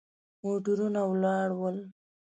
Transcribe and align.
موټرونه 0.41 1.01
ولاړ 1.09 1.47
ول. 1.59 1.77